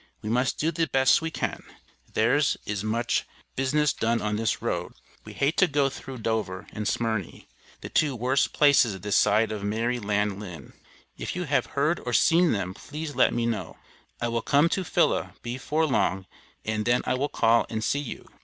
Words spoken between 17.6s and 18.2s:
and se